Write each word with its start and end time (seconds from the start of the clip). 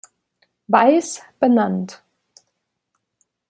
Weiss" 0.65 1.21
benannt. 1.39 2.03